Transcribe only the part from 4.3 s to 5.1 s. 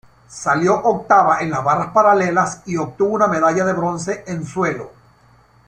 suelo.